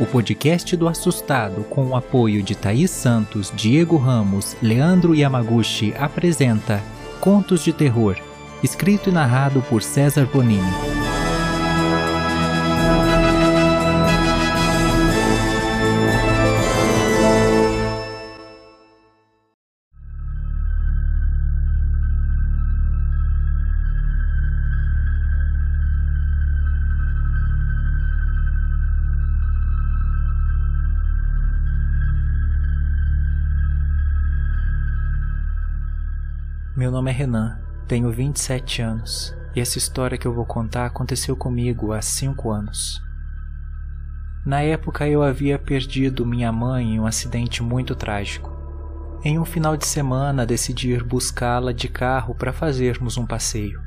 O 0.00 0.06
podcast 0.06 0.76
do 0.76 0.88
Assustado, 0.88 1.62
com 1.70 1.86
o 1.86 1.96
apoio 1.96 2.42
de 2.42 2.56
Thaís 2.56 2.90
Santos, 2.90 3.52
Diego 3.54 3.96
Ramos, 3.96 4.56
Leandro 4.60 5.14
Yamaguchi, 5.14 5.94
apresenta 5.96 6.82
Contos 7.20 7.62
de 7.62 7.72
Terror, 7.72 8.16
escrito 8.60 9.08
e 9.08 9.12
narrado 9.12 9.62
por 9.62 9.84
César 9.84 10.26
Bonini. 10.26 11.03
Meu 36.84 36.90
nome 36.90 37.10
é 37.10 37.14
Renan, 37.14 37.58
tenho 37.88 38.10
27 38.12 38.82
anos 38.82 39.34
e 39.56 39.60
essa 39.60 39.78
história 39.78 40.18
que 40.18 40.26
eu 40.26 40.34
vou 40.34 40.44
contar 40.44 40.84
aconteceu 40.84 41.34
comigo 41.34 41.94
há 41.94 42.02
5 42.02 42.50
anos. 42.50 43.00
Na 44.44 44.60
época 44.60 45.08
eu 45.08 45.22
havia 45.22 45.58
perdido 45.58 46.26
minha 46.26 46.52
mãe 46.52 46.92
em 46.92 47.00
um 47.00 47.06
acidente 47.06 47.62
muito 47.62 47.94
trágico. 47.94 48.52
Em 49.24 49.38
um 49.38 49.46
final 49.46 49.78
de 49.78 49.86
semana 49.86 50.44
decidi 50.44 50.90
ir 50.90 51.02
buscá-la 51.02 51.72
de 51.72 51.88
carro 51.88 52.34
para 52.34 52.52
fazermos 52.52 53.16
um 53.16 53.24
passeio. 53.24 53.80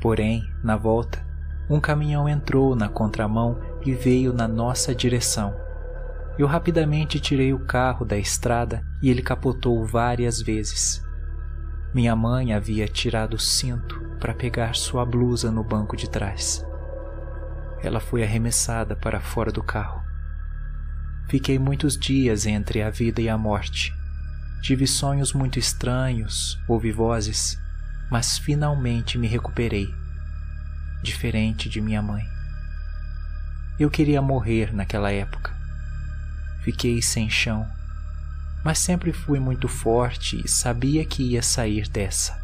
Porém, 0.00 0.50
na 0.62 0.78
volta, 0.78 1.22
um 1.68 1.78
caminhão 1.78 2.26
entrou 2.26 2.74
na 2.74 2.88
contramão 2.88 3.60
e 3.84 3.92
veio 3.92 4.32
na 4.32 4.48
nossa 4.48 4.94
direção. 4.94 5.54
Eu 6.38 6.46
rapidamente 6.46 7.20
tirei 7.20 7.52
o 7.52 7.66
carro 7.66 8.02
da 8.02 8.16
estrada 8.16 8.82
e 9.02 9.10
ele 9.10 9.20
capotou 9.20 9.84
várias 9.84 10.40
vezes. 10.40 11.04
Minha 11.94 12.16
mãe 12.16 12.52
havia 12.52 12.88
tirado 12.88 13.34
o 13.34 13.38
cinto 13.38 14.00
para 14.18 14.34
pegar 14.34 14.74
sua 14.74 15.06
blusa 15.06 15.52
no 15.52 15.62
banco 15.62 15.96
de 15.96 16.10
trás. 16.10 16.66
Ela 17.84 18.00
foi 18.00 18.24
arremessada 18.24 18.96
para 18.96 19.20
fora 19.20 19.52
do 19.52 19.62
carro. 19.62 20.02
Fiquei 21.28 21.56
muitos 21.56 21.96
dias 21.96 22.46
entre 22.46 22.82
a 22.82 22.90
vida 22.90 23.22
e 23.22 23.28
a 23.28 23.38
morte. 23.38 23.94
Tive 24.60 24.88
sonhos 24.88 25.32
muito 25.32 25.56
estranhos, 25.56 26.58
ouvi 26.66 26.90
vozes, 26.90 27.56
mas 28.10 28.38
finalmente 28.38 29.16
me 29.16 29.28
recuperei, 29.28 29.94
diferente 31.00 31.68
de 31.68 31.80
minha 31.80 32.02
mãe. 32.02 32.24
Eu 33.78 33.88
queria 33.88 34.20
morrer 34.20 34.74
naquela 34.74 35.12
época. 35.12 35.54
Fiquei 36.64 37.00
sem 37.00 37.30
chão 37.30 37.64
mas 38.64 38.78
sempre 38.78 39.12
fui 39.12 39.38
muito 39.38 39.68
forte 39.68 40.40
e 40.42 40.48
sabia 40.48 41.04
que 41.04 41.22
ia 41.22 41.42
sair 41.42 41.86
dessa. 41.86 42.42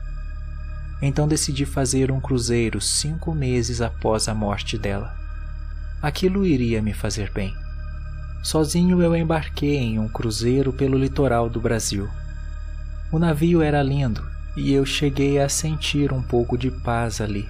Então 1.00 1.26
decidi 1.26 1.64
fazer 1.64 2.12
um 2.12 2.20
cruzeiro 2.20 2.78
cinco 2.78 3.34
meses 3.34 3.80
após 3.80 4.28
a 4.28 4.34
morte 4.34 4.76
dela. 4.76 5.14
Aquilo 6.02 6.44
iria 6.44 6.82
me 6.82 6.92
fazer 6.92 7.32
bem. 7.32 7.54
Sozinho 8.42 9.00
eu 9.02 9.16
embarquei 9.16 9.76
em 9.78 9.98
um 9.98 10.08
cruzeiro 10.08 10.72
pelo 10.72 10.98
litoral 10.98 11.48
do 11.48 11.60
Brasil. 11.60 12.08
O 13.10 13.18
navio 13.18 13.62
era 13.62 13.82
lindo 13.82 14.22
e 14.54 14.72
eu 14.72 14.84
cheguei 14.84 15.40
a 15.40 15.48
sentir 15.48 16.12
um 16.12 16.22
pouco 16.22 16.58
de 16.58 16.70
paz 16.70 17.20
ali. 17.20 17.48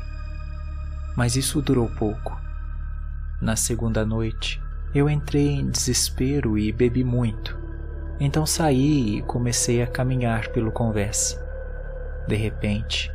Mas 1.17 1.35
isso 1.35 1.61
durou 1.61 1.89
pouco. 1.89 2.41
Na 3.41 3.57
segunda 3.57 4.07
noite, 4.07 4.61
eu 4.95 5.11
entrei 5.11 5.49
em 5.49 5.71
desespero 5.71 6.57
e 6.57 6.71
bebi 6.71 7.03
muito. 7.03 7.60
Então 8.21 8.45
saí 8.45 9.17
e 9.17 9.23
comecei 9.23 9.83
a 9.83 9.87
caminhar 9.87 10.49
pelo 10.49 10.71
convés. 10.71 11.43
De 12.29 12.37
repente, 12.37 13.11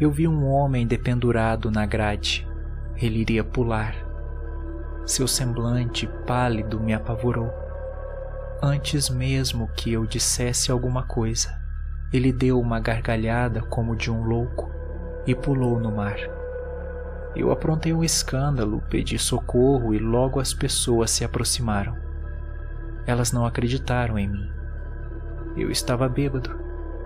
eu 0.00 0.10
vi 0.10 0.26
um 0.26 0.44
homem 0.44 0.84
dependurado 0.84 1.70
na 1.70 1.86
grade. 1.86 2.44
Ele 2.96 3.20
iria 3.20 3.44
pular. 3.44 3.94
Seu 5.06 5.28
semblante 5.28 6.08
pálido 6.26 6.80
me 6.80 6.92
apavorou. 6.92 7.52
Antes 8.60 9.08
mesmo 9.08 9.68
que 9.76 9.92
eu 9.92 10.04
dissesse 10.04 10.72
alguma 10.72 11.04
coisa, 11.04 11.56
ele 12.12 12.32
deu 12.32 12.60
uma 12.60 12.80
gargalhada 12.80 13.62
como 13.62 13.94
de 13.94 14.10
um 14.10 14.24
louco 14.24 14.68
e 15.24 15.36
pulou 15.36 15.78
no 15.78 15.92
mar. 15.92 16.16
Eu 17.36 17.52
aprontei 17.52 17.92
um 17.92 18.02
escândalo, 18.02 18.82
pedi 18.90 19.18
socorro 19.18 19.94
e 19.94 19.98
logo 19.98 20.40
as 20.40 20.52
pessoas 20.52 21.12
se 21.12 21.24
aproximaram. 21.24 22.01
Elas 23.06 23.32
não 23.32 23.44
acreditaram 23.44 24.18
em 24.18 24.28
mim. 24.28 24.50
Eu 25.56 25.70
estava 25.70 26.08
bêbado. 26.08 26.58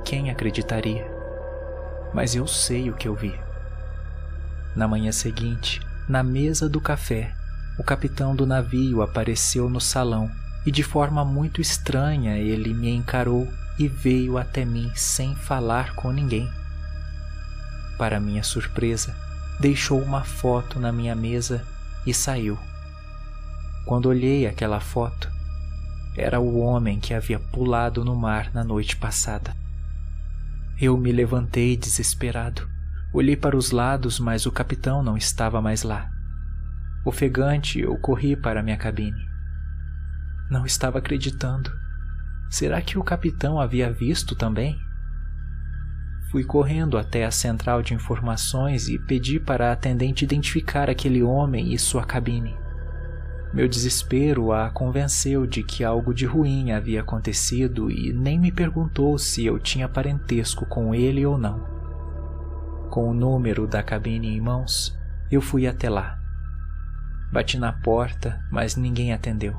Quem 0.04 0.30
acreditaria? 0.30 1.10
Mas 2.12 2.34
eu 2.34 2.46
sei 2.46 2.90
o 2.90 2.94
que 2.94 3.08
eu 3.08 3.14
vi. 3.14 3.34
Na 4.74 4.86
manhã 4.86 5.10
seguinte, 5.10 5.80
na 6.08 6.22
mesa 6.22 6.68
do 6.68 6.80
café, 6.80 7.34
o 7.78 7.82
capitão 7.82 8.36
do 8.36 8.46
navio 8.46 9.02
apareceu 9.02 9.68
no 9.68 9.80
salão 9.80 10.30
e 10.64 10.70
de 10.70 10.82
forma 10.82 11.24
muito 11.24 11.60
estranha 11.60 12.38
ele 12.38 12.72
me 12.72 12.90
encarou 12.90 13.48
e 13.78 13.88
veio 13.88 14.38
até 14.38 14.64
mim 14.64 14.90
sem 14.94 15.34
falar 15.34 15.94
com 15.94 16.12
ninguém. 16.12 16.50
Para 17.98 18.20
minha 18.20 18.42
surpresa, 18.42 19.14
deixou 19.58 20.00
uma 20.00 20.24
foto 20.24 20.78
na 20.78 20.92
minha 20.92 21.14
mesa 21.14 21.64
e 22.06 22.12
saiu. 22.12 22.58
Quando 23.84 24.06
olhei 24.06 24.46
aquela 24.46 24.80
foto, 24.80 25.30
era 26.16 26.40
o 26.40 26.58
homem 26.58 26.98
que 26.98 27.12
havia 27.12 27.38
pulado 27.38 28.04
no 28.04 28.16
mar 28.16 28.50
na 28.54 28.64
noite 28.64 28.96
passada. 28.96 29.54
Eu 30.80 30.96
me 30.96 31.12
levantei 31.12 31.76
desesperado. 31.76 32.68
Olhei 33.12 33.36
para 33.36 33.56
os 33.56 33.70
lados, 33.70 34.18
mas 34.18 34.46
o 34.46 34.52
capitão 34.52 35.02
não 35.02 35.16
estava 35.16 35.60
mais 35.60 35.82
lá. 35.82 36.10
Ofegante, 37.04 37.78
eu 37.78 37.96
corri 37.98 38.34
para 38.34 38.62
minha 38.62 38.76
cabine. 38.76 39.26
Não 40.50 40.64
estava 40.66 40.98
acreditando. 40.98 41.70
Será 42.50 42.80
que 42.80 42.98
o 42.98 43.04
capitão 43.04 43.60
havia 43.60 43.92
visto 43.92 44.34
também? 44.34 44.78
Fui 46.30 46.44
correndo 46.44 46.98
até 46.98 47.24
a 47.24 47.30
central 47.30 47.82
de 47.82 47.94
informações 47.94 48.88
e 48.88 48.98
pedi 48.98 49.38
para 49.38 49.68
a 49.68 49.72
atendente 49.72 50.24
identificar 50.24 50.90
aquele 50.90 51.22
homem 51.22 51.72
e 51.72 51.78
sua 51.78 52.04
cabine. 52.04 52.56
Meu 53.56 53.66
desespero 53.66 54.52
a 54.52 54.68
convenceu 54.68 55.46
de 55.46 55.62
que 55.62 55.82
algo 55.82 56.12
de 56.12 56.26
ruim 56.26 56.72
havia 56.72 57.00
acontecido 57.00 57.90
e 57.90 58.12
nem 58.12 58.38
me 58.38 58.52
perguntou 58.52 59.16
se 59.16 59.46
eu 59.46 59.58
tinha 59.58 59.88
parentesco 59.88 60.66
com 60.66 60.94
ele 60.94 61.24
ou 61.24 61.38
não. 61.38 61.66
Com 62.90 63.08
o 63.08 63.14
número 63.14 63.66
da 63.66 63.82
cabine 63.82 64.28
em 64.28 64.42
mãos, 64.42 64.94
eu 65.30 65.40
fui 65.40 65.66
até 65.66 65.88
lá. 65.88 66.18
Bati 67.32 67.56
na 67.56 67.72
porta, 67.72 68.44
mas 68.52 68.76
ninguém 68.76 69.14
atendeu. 69.14 69.56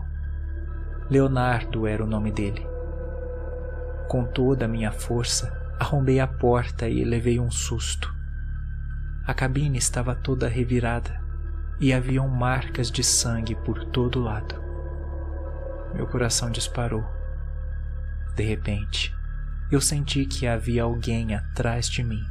Leonardo 1.09 1.87
era 1.87 2.03
o 2.03 2.07
nome 2.07 2.31
dele. 2.31 2.67
Com 4.07 4.25
toda 4.25 4.65
a 4.65 4.67
minha 4.67 4.91
força, 4.91 5.51
arrombei 5.79 6.19
a 6.19 6.27
porta 6.27 6.87
e 6.87 7.03
levei 7.03 7.39
um 7.39 7.49
susto. 7.49 8.13
A 9.25 9.33
cabine 9.33 9.79
estava 9.79 10.13
toda 10.13 10.47
revirada 10.47 11.25
e 11.79 11.93
haviam 11.93 12.27
marcas 12.27 12.89
de 12.89 13.03
sangue 13.03 13.55
por 13.55 13.85
todo 13.85 14.21
lado. 14.21 14.55
Meu 15.93 16.07
coração 16.07 16.49
disparou. 16.49 17.05
De 18.35 18.43
repente, 18.43 19.15
eu 19.71 19.81
senti 19.81 20.25
que 20.25 20.47
havia 20.47 20.83
alguém 20.83 21.35
atrás 21.35 21.89
de 21.89 22.03
mim. 22.03 22.23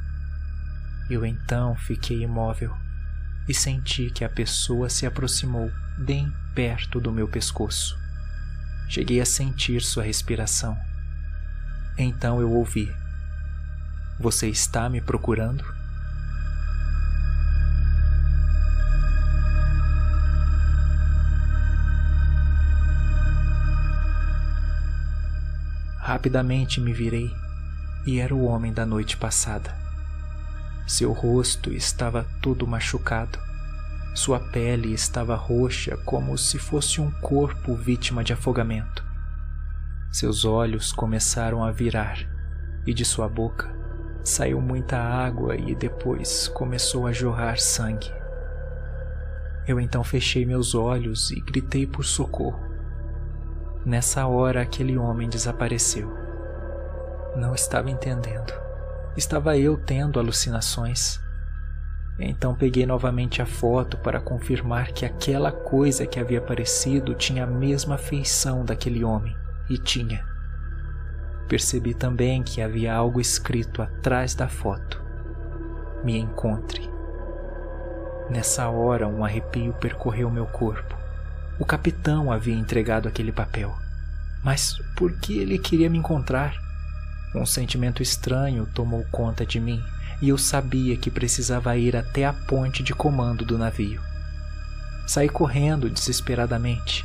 Eu 1.11 1.25
então 1.25 1.77
fiquei 1.77 2.23
imóvel 2.23 2.75
e 3.49 3.55
senti 3.55 4.11
que 4.11 4.25
a 4.25 4.29
pessoa 4.29 4.88
se 4.88 5.06
aproximou 5.06 5.70
bem 5.99 6.32
perto 6.55 7.00
do 7.00 7.12
meu 7.12 7.29
pescoço. 7.29 7.97
Cheguei 8.88 9.20
a 9.20 9.26
sentir 9.26 9.82
sua 9.82 10.03
respiração. 10.03 10.76
Então 11.99 12.41
eu 12.41 12.50
ouvi: 12.50 12.93
Você 14.19 14.49
está 14.49 14.88
me 14.88 15.00
procurando? 15.00 15.75
Rapidamente 26.06 26.81
me 26.81 26.93
virei 26.93 27.35
e 28.06 28.20
era 28.20 28.32
o 28.32 28.44
homem 28.44 28.73
da 28.73 28.87
noite 28.87 29.17
passada. 29.17 29.75
Seu 30.87 31.11
rosto 31.11 31.73
estava 31.73 32.25
todo 32.41 32.64
machucado. 32.64 33.41
Sua 34.14 34.38
pele 34.38 34.94
estava 34.94 35.35
roxa 35.35 35.97
como 36.05 36.38
se 36.38 36.61
fosse 36.61 37.00
um 37.00 37.11
corpo 37.11 37.75
vítima 37.75 38.23
de 38.23 38.32
afogamento. 38.32 39.05
Seus 40.12 40.44
olhos 40.44 40.93
começaram 40.93 41.64
a 41.64 41.73
virar 41.73 42.25
e 42.87 42.94
de 42.94 43.05
sua 43.05 43.29
boca 43.29 43.69
saiu 44.23 44.61
muita 44.61 44.97
água 44.97 45.56
e 45.56 45.75
depois 45.75 46.47
começou 46.47 47.08
a 47.08 47.12
jorrar 47.12 47.58
sangue. 47.58 48.12
Eu 49.67 49.81
então 49.81 50.05
fechei 50.05 50.47
meus 50.47 50.73
olhos 50.73 51.32
e 51.32 51.41
gritei 51.41 51.85
por 51.85 52.05
socorro. 52.05 52.66
Nessa 53.87 54.27
hora, 54.27 54.62
aquele 54.62 54.99
homem 54.99 55.29
desapareceu. 55.29 56.12
Não 57.37 57.55
estava 57.55 57.88
entendendo. 57.88 58.53
Estava 59.17 59.56
eu 59.56 59.77
tendo 59.77 60.19
alucinações. 60.19 61.21
Então 62.19 62.53
peguei 62.53 62.85
novamente 62.85 63.41
a 63.41 63.47
foto 63.47 63.97
para 63.99 64.21
confirmar 64.21 64.91
que 64.91 65.06
aquela 65.06 65.53
coisa 65.53 66.05
que 66.05 66.19
havia 66.19 66.41
aparecido 66.41 67.15
tinha 67.15 67.44
a 67.44 67.47
mesma 67.47 67.97
feição 67.97 68.65
daquele 68.65 69.05
homem, 69.05 69.37
e 69.71 69.79
tinha. 69.79 70.27
Percebi 71.47 71.94
também 71.94 72.43
que 72.43 72.61
havia 72.61 72.93
algo 72.93 73.21
escrito 73.21 73.82
atrás 73.82 74.35
da 74.35 74.49
foto. 74.49 75.00
Me 76.03 76.19
encontre. 76.19 76.91
Nessa 78.29 78.69
hora, 78.69 79.06
um 79.06 79.25
arrepio 79.25 79.73
percorreu 79.75 80.29
meu 80.29 80.47
corpo. 80.47 80.95
O 81.58 81.64
capitão 81.64 82.31
havia 82.31 82.55
entregado 82.55 83.08
aquele 83.08 83.32
papel. 83.32 83.75
Mas 84.44 84.76
por 84.94 85.12
que 85.19 85.38
ele 85.38 85.58
queria 85.58 85.88
me 85.88 85.99
encontrar? 85.99 86.55
Um 87.35 87.47
sentimento 87.47 88.03
estranho 88.03 88.67
tomou 88.75 89.05
conta 89.11 89.44
de 89.44 89.58
mim 89.58 89.82
e 90.20 90.29
eu 90.29 90.38
sabia 90.38 90.97
que 90.97 91.11
precisava 91.11 91.76
ir 91.76 91.97
até 91.97 92.25
a 92.25 92.32
ponte 92.32 92.82
de 92.82 92.94
comando 92.94 93.44
do 93.44 93.58
navio. 93.58 94.00
Saí 95.06 95.29
correndo 95.29 95.88
desesperadamente. 95.88 97.05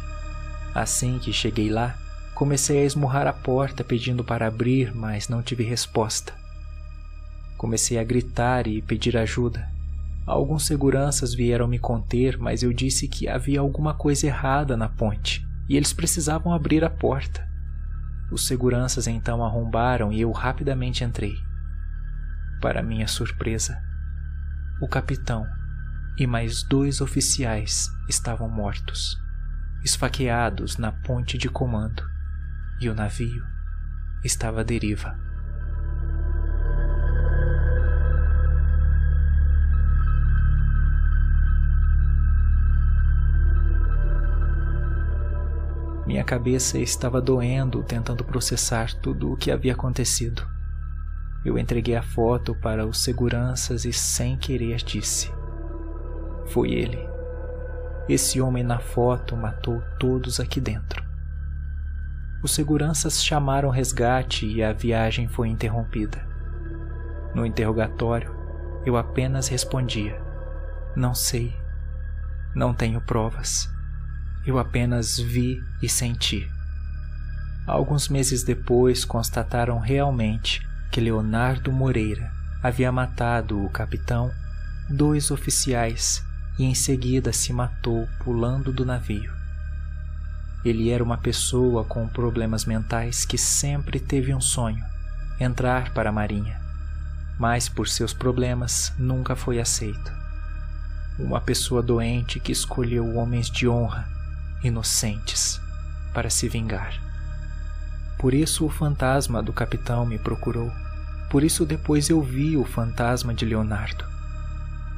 Assim 0.74 1.19
que 1.19 1.31
cheguei 1.31 1.69
lá, 1.69 1.95
comecei 2.33 2.81
a 2.81 2.86
esmurrar 2.86 3.27
a 3.27 3.33
porta 3.33 3.83
pedindo 3.83 4.24
para 4.24 4.48
abrir, 4.48 4.94
mas 4.94 5.27
não 5.27 5.42
tive 5.42 5.63
resposta. 5.63 6.33
Comecei 7.57 7.98
a 7.98 8.03
gritar 8.03 8.68
e 8.68 8.81
pedir 8.81 9.15
ajuda. 9.15 9.70
Alguns 10.25 10.65
seguranças 10.65 11.33
vieram 11.33 11.68
me 11.68 11.79
conter, 11.79 12.38
mas 12.38 12.62
eu 12.62 12.71
disse 12.71 13.07
que 13.07 13.27
havia 13.27 13.59
alguma 13.59 13.94
coisa 13.94 14.27
errada 14.27 14.77
na 14.77 14.88
ponte 14.88 15.45
e 15.68 15.75
eles 15.75 15.94
precisavam 15.94 16.53
abrir 16.53 16.83
a 16.83 16.89
porta. 16.89 17.47
Os 18.31 18.45
seguranças 18.45 19.07
então 19.07 19.44
arrombaram 19.44 20.12
e 20.12 20.21
eu 20.21 20.31
rapidamente 20.31 21.03
entrei. 21.03 21.35
Para 22.62 22.83
minha 22.83 23.07
surpresa, 23.07 23.81
o 24.81 24.88
capitão 24.88 25.45
e 26.18 26.27
mais 26.27 26.63
dois 26.63 27.01
oficiais 27.01 27.89
estavam 28.07 28.50
mortos, 28.50 29.17
esfaqueados 29.83 30.77
na 30.77 30.91
ponte 30.91 31.38
de 31.38 31.50
comando, 31.50 32.03
e 32.79 32.89
o 32.89 32.94
navio 32.94 33.44
estava 34.24 34.62
à 34.62 34.63
deriva. 34.63 35.20
Minha 46.12 46.25
cabeça 46.25 46.78
estava 46.78 47.22
doendo 47.22 47.81
tentando 47.84 48.22
processar 48.25 48.94
tudo 48.96 49.31
o 49.31 49.38
que 49.38 49.50
havia 49.50 49.72
acontecido. 49.72 50.46
Eu 51.46 51.58
entreguei 51.58 51.96
a 51.96 52.02
foto 52.02 52.54
para 52.54 52.86
os 52.86 53.02
seguranças 53.02 53.86
e, 53.86 53.94
sem 53.94 54.36
querer, 54.36 54.80
disse: 54.80 55.31
Foi 56.48 56.74
ele. 56.74 57.00
Esse 58.10 58.42
homem 58.42 58.62
na 58.62 58.78
foto 58.78 59.38
matou 59.38 59.81
todos 59.98 60.42
aqui 60.42 60.60
dentro. 60.60 61.02
Os 62.44 62.52
seguranças 62.52 63.24
chamaram 63.24 63.69
resgate 63.69 64.46
e 64.46 64.62
a 64.62 64.74
viagem 64.74 65.30
foi 65.30 65.48
interrompida. 65.48 66.28
No 67.34 67.46
interrogatório, 67.46 68.36
eu 68.86 68.98
apenas 68.98 69.48
respondia: 69.48 70.22
Não 70.94 71.16
sei. 71.16 71.56
Não 72.54 72.74
tenho 72.74 73.00
provas. 73.00 73.69
Eu 74.45 74.57
apenas 74.57 75.19
vi 75.19 75.63
e 75.83 75.88
senti. 75.88 76.49
Alguns 77.67 78.09
meses 78.09 78.43
depois, 78.43 79.05
constataram 79.05 79.77
realmente 79.77 80.65
que 80.91 80.99
Leonardo 80.99 81.71
Moreira 81.71 82.31
havia 82.63 82.91
matado 82.91 83.63
o 83.63 83.69
capitão, 83.69 84.31
dois 84.89 85.29
oficiais 85.29 86.23
e 86.57 86.63
em 86.63 86.73
seguida 86.73 87.31
se 87.31 87.53
matou 87.53 88.09
pulando 88.23 88.73
do 88.73 88.83
navio. 88.83 89.31
Ele 90.65 90.89
era 90.89 91.03
uma 91.03 91.17
pessoa 91.17 91.83
com 91.83 92.07
problemas 92.07 92.65
mentais 92.65 93.25
que 93.25 93.38
sempre 93.38 93.99
teve 93.99 94.33
um 94.33 94.41
sonho: 94.41 94.83
entrar 95.39 95.93
para 95.93 96.09
a 96.09 96.13
Marinha, 96.13 96.59
mas 97.39 97.69
por 97.69 97.88
seus 97.88 98.11
problemas 98.11 98.91
nunca 98.97 99.35
foi 99.35 99.59
aceito. 99.59 100.11
Uma 101.19 101.39
pessoa 101.39 101.83
doente 101.83 102.39
que 102.39 102.51
escolheu 102.51 103.15
homens 103.15 103.49
de 103.49 103.67
honra 103.67 104.20
inocentes 104.63 105.60
para 106.13 106.30
se 106.30 106.48
vingar. 106.48 106.94
Por 108.18 108.34
isso 108.34 108.66
o 108.66 108.69
fantasma 108.69 109.42
do 109.42 109.52
capitão 109.52 110.06
me 110.06 110.19
procurou. 110.19 110.72
Por 111.30 111.44
isso 111.44 111.66
depois 111.66 112.10
eu 112.10 112.22
vi 112.22 112.56
o 112.56 112.63
fantasma 112.63 113.34
de 113.34 113.46
Leonardo. 113.46 114.06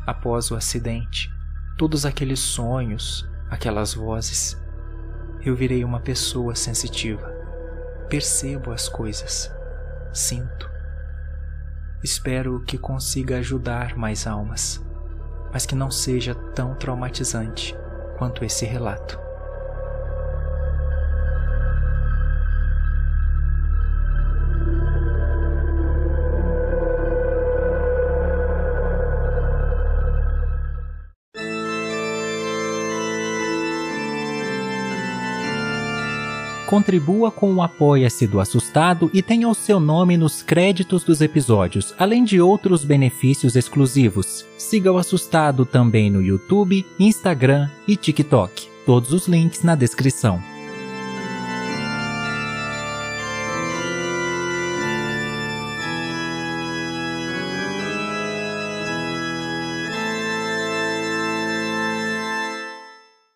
Após 0.06 0.51
o 0.51 0.56
acidente, 0.56 1.31
todos 1.77 2.06
aqueles 2.06 2.39
sonhos, 2.39 3.25
aquelas 3.50 3.94
vozes, 3.94 4.62
eu 5.42 5.56
virei 5.56 5.86
uma 5.86 6.00
pessoa 6.00 6.56
sensitiva. 6.56 7.31
Percebo 8.10 8.71
as 8.71 8.89
coisas, 8.89 9.50
sinto. 10.12 10.69
Espero 12.04 12.62
que 12.65 12.77
consiga 12.77 13.38
ajudar 13.38 13.95
mais 13.95 14.27
almas, 14.27 14.83
mas 15.54 15.65
que 15.65 15.75
não 15.75 15.89
seja 15.89 16.36
tão 16.36 16.75
traumatizante 16.75 17.74
quanto 18.18 18.44
esse 18.44 18.65
relato. 18.65 19.18
Contribua 36.73 37.29
com 37.29 37.53
o 37.53 37.61
Apoia-se 37.61 38.25
do 38.25 38.39
Assustado 38.39 39.07
e 39.13 39.21
tenha 39.21 39.47
o 39.47 39.53
seu 39.53 39.79
nome 39.79 40.17
nos 40.17 40.41
créditos 40.41 41.03
dos 41.03 41.21
episódios, 41.21 41.93
além 41.99 42.23
de 42.23 42.41
outros 42.41 42.83
benefícios 42.83 43.55
exclusivos. 43.55 44.43
Siga 44.57 44.91
o 44.91 44.97
Assustado 44.97 45.67
também 45.67 46.09
no 46.09 46.19
YouTube, 46.19 46.83
Instagram 46.99 47.69
e 47.88 47.95
TikTok. 47.95 48.67
Todos 48.88 49.13
os 49.13 49.27
links 49.27 49.62
na 49.62 49.75
descrição. 49.75 50.52